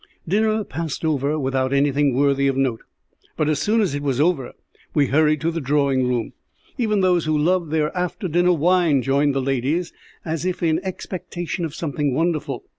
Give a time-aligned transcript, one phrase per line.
[0.27, 2.81] Dinner passed over without anything worthy of note,
[3.37, 4.53] but as soon as it was over
[4.95, 6.33] we hurried to the drawing room.
[6.75, 9.93] Even those who loved their after dinner wine joined the ladies,
[10.25, 12.63] as if in expectation of something wonderful.